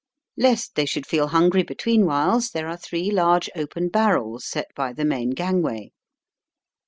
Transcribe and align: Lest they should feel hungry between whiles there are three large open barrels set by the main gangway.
Lest 0.35 0.73
they 0.73 0.87
should 0.87 1.05
feel 1.05 1.27
hungry 1.27 1.61
between 1.61 2.07
whiles 2.07 2.49
there 2.49 2.67
are 2.67 2.75
three 2.75 3.11
large 3.11 3.51
open 3.55 3.87
barrels 3.87 4.47
set 4.47 4.73
by 4.73 4.91
the 4.93 5.05
main 5.05 5.29
gangway. 5.29 5.91